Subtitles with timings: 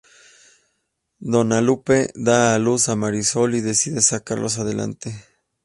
[1.33, 5.13] Dona Lupe da a luz a Marisol y decide sacarlos adelante.